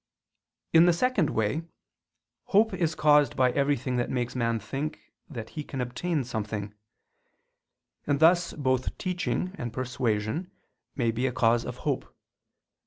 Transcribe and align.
In 0.73 0.87
the 0.87 0.93
second 0.93 1.29
way, 1.29 1.61
hope 2.45 2.73
is 2.73 2.95
caused 2.95 3.35
by 3.35 3.51
everything 3.51 3.97
that 3.97 4.09
makes 4.09 4.35
man 4.35 4.59
think 4.59 5.13
that 5.29 5.49
he 5.49 5.63
can 5.63 5.79
obtain 5.79 6.23
something: 6.23 6.73
and 8.07 8.19
thus 8.19 8.53
both 8.53 8.97
teaching 8.97 9.53
and 9.59 9.71
persuasion 9.71 10.49
may 10.95 11.11
be 11.11 11.27
a 11.27 11.31
cause 11.31 11.63
of 11.65 11.77
hope. 11.85 12.15